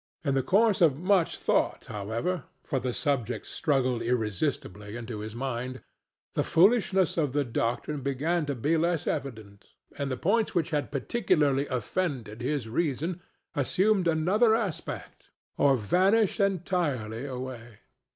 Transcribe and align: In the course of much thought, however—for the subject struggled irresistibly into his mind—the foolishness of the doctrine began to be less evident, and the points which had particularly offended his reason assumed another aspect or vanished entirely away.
In 0.25 0.33
the 0.33 0.41
course 0.41 0.81
of 0.81 0.97
much 0.97 1.37
thought, 1.37 1.85
however—for 1.85 2.79
the 2.79 2.91
subject 2.91 3.45
struggled 3.45 4.01
irresistibly 4.01 4.97
into 4.97 5.19
his 5.19 5.35
mind—the 5.35 6.43
foolishness 6.43 7.17
of 7.17 7.33
the 7.33 7.43
doctrine 7.43 8.01
began 8.01 8.47
to 8.47 8.55
be 8.55 8.77
less 8.77 9.05
evident, 9.05 9.67
and 9.95 10.09
the 10.09 10.17
points 10.17 10.55
which 10.55 10.71
had 10.71 10.91
particularly 10.91 11.67
offended 11.67 12.41
his 12.41 12.67
reason 12.67 13.21
assumed 13.53 14.07
another 14.07 14.55
aspect 14.55 15.29
or 15.59 15.75
vanished 15.77 16.39
entirely 16.39 17.27
away. 17.27 17.77